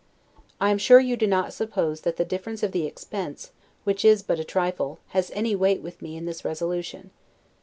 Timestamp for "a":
4.39-4.43